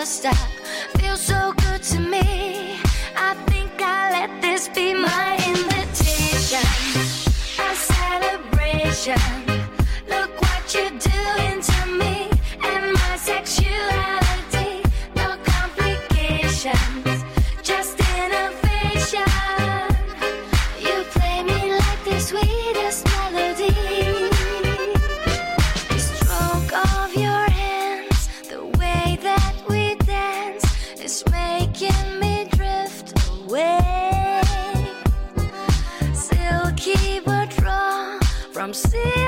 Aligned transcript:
never 0.00 0.10
stop. 0.10 0.48
Feels 0.98 1.20
so 1.20 1.52
good 1.58 1.82
to 1.82 2.00
me. 2.00 2.78
I 3.16 3.34
think 3.48 3.70
I'll 3.82 4.12
let 4.12 4.40
this 4.40 4.68
be 4.68 4.94
my 4.94 5.34
invitation, 5.46 6.66
a 7.58 7.74
celebration. 7.74 9.39
I'm 38.70 38.74
sick. 38.74 39.19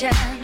Yeah. 0.00 0.39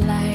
来 0.00 0.31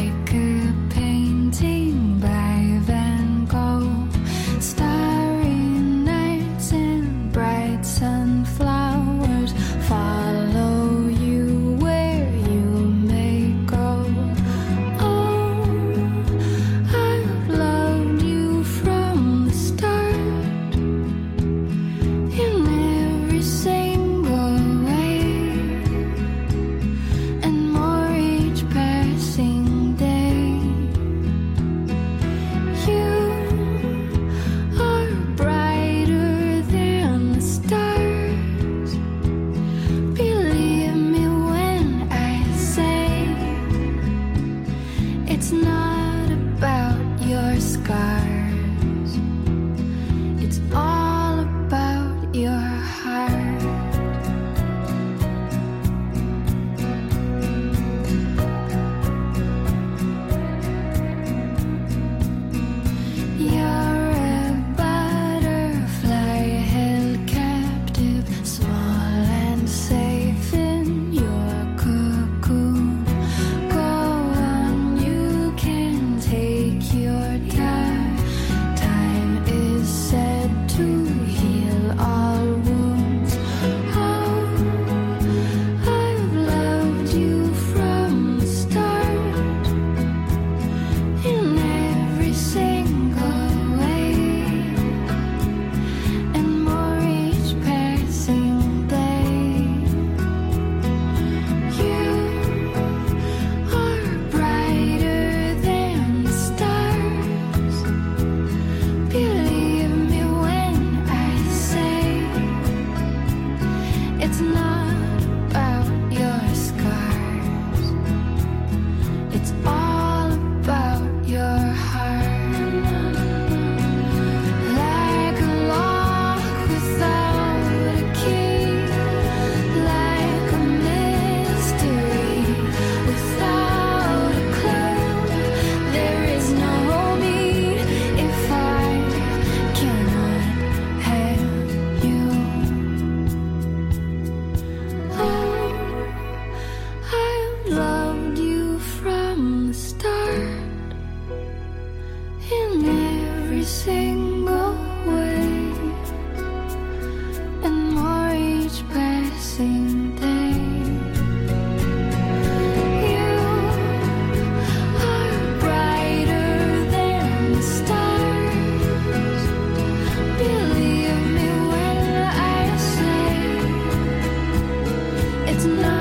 night. 175.76 175.97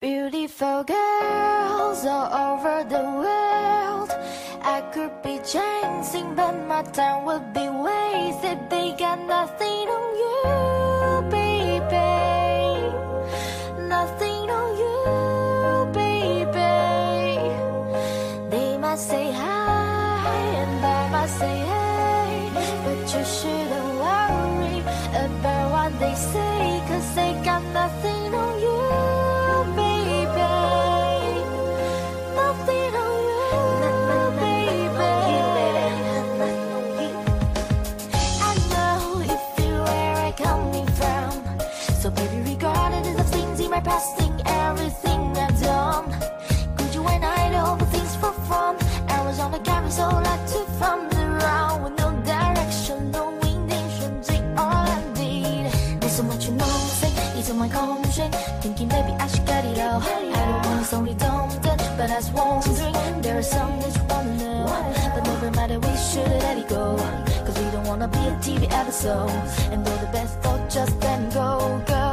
Beautiful 0.00 0.82
girls 0.84 2.06
all 2.06 2.32
over 2.32 2.84
the 2.88 3.02
world. 3.20 4.10
I 4.62 4.80
could 4.94 5.20
be 5.22 5.36
chasing 5.44 6.34
but 6.34 6.54
my 6.66 6.82
time 6.84 7.26
would 7.26 7.52
be 7.52 7.68
wasted. 7.68 8.70
They 8.70 8.96
got 8.98 9.18
nothing 9.26 9.88
on 9.98 10.08
you, 10.24 11.28
baby. 11.28 12.16
Nothing 13.88 14.48
on 14.48 14.68
you, 14.82 15.92
baby. 15.92 16.72
They 18.48 18.78
might 18.78 18.98
say 18.98 19.30
hi 19.32 20.40
and 20.62 20.82
I 20.82 21.10
might 21.10 21.28
say 21.28 21.58
hey 21.72 22.50
But 22.86 23.00
you 23.12 23.24
shouldn't 23.36 23.94
worry 24.06 24.80
about 25.26 25.72
what 25.72 25.92
they 26.00 26.14
say 26.14 26.82
Cause 26.88 27.14
they 27.14 27.32
got 27.44 27.62
nothing 27.74 28.34
on 28.34 28.59
you 28.59 28.59
wanna 68.00 68.12
be 68.12 68.18
a 68.18 68.36
TV 68.38 68.66
episode, 68.72 69.30
and 69.72 69.84
do 69.84 69.90
the 69.90 70.06
best 70.12 70.38
thought 70.38 70.70
just 70.70 70.98
then 71.00 71.28
go, 71.30 71.82
girl. 71.86 72.09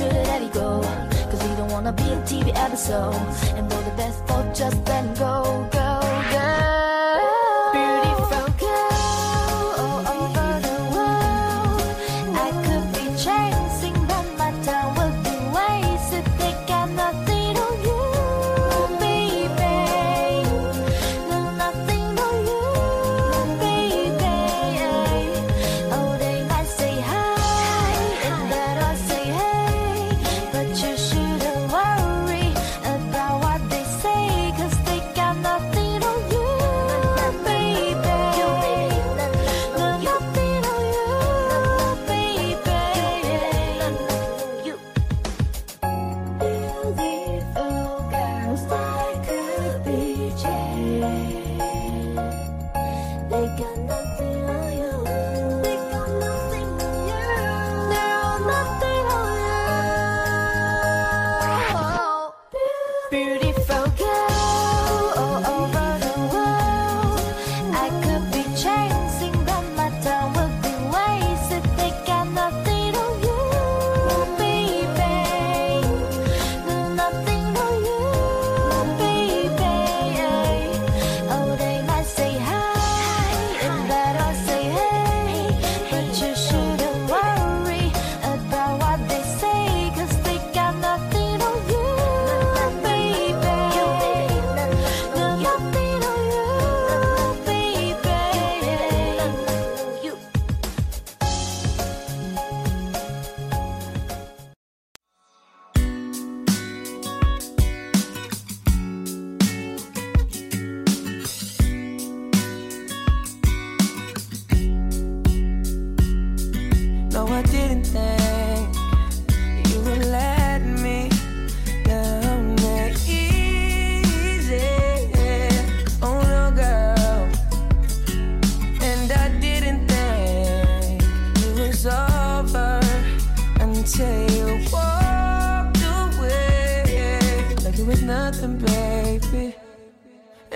should 0.00 0.12
let 0.30 0.42
it 0.42 0.52
go. 0.52 0.80
Cause 1.30 1.42
we 1.46 1.54
don't 1.56 1.70
wanna 1.70 1.92
be 1.92 2.04
a 2.04 2.18
TV 2.28 2.52
episode. 2.54 3.14
And 3.56 3.70
though 3.70 3.82
the 3.88 3.94
best 4.00 4.18
for 4.26 4.42
just 4.54 4.78
let 4.88 5.04
go, 5.18 5.68
girl. 5.72 5.89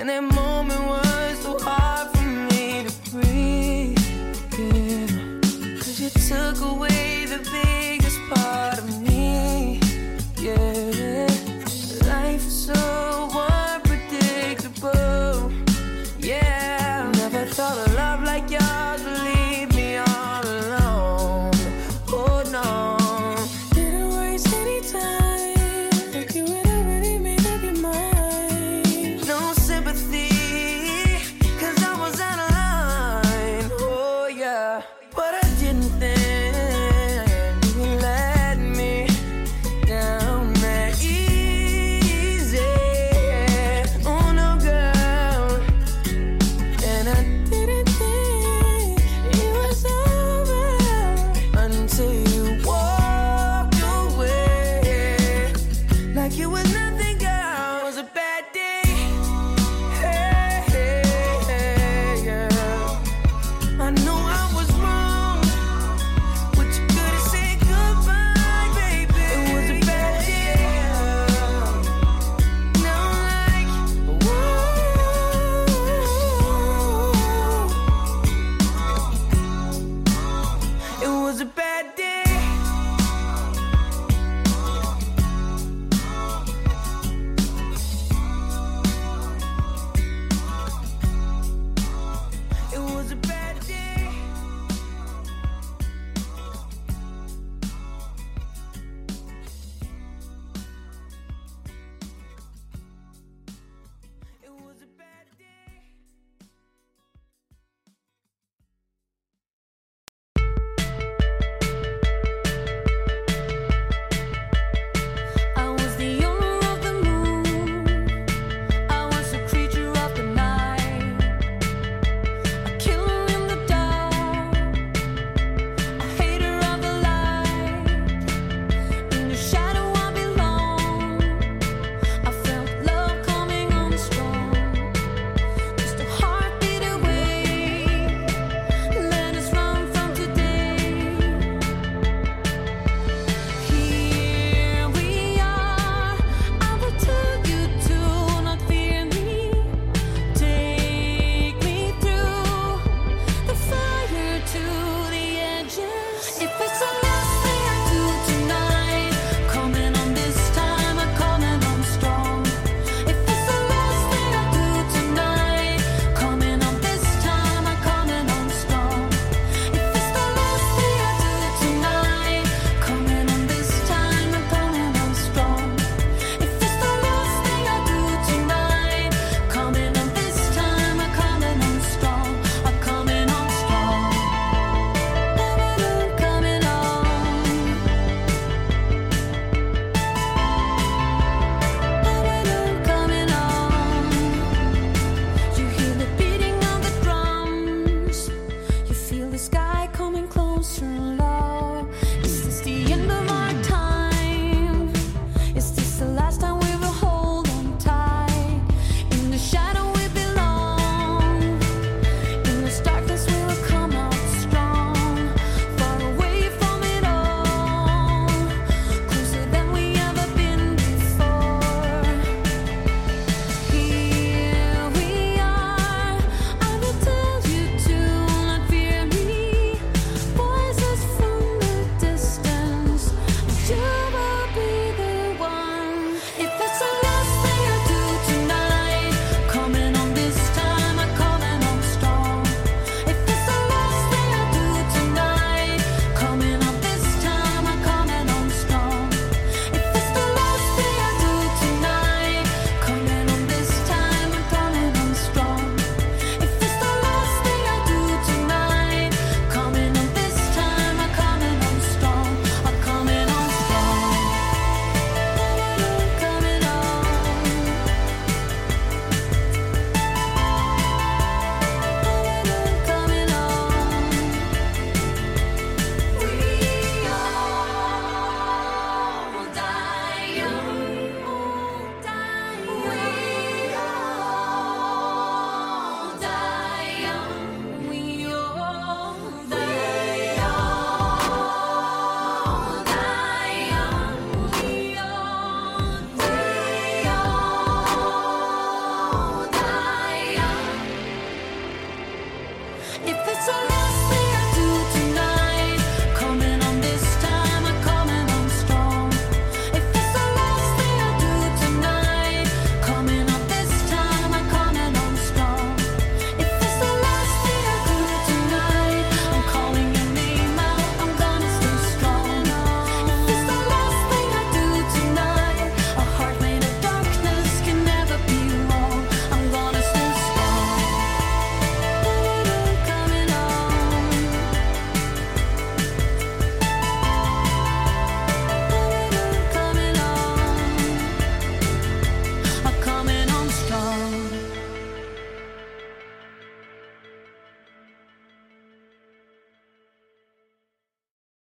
tenemos 0.05 0.44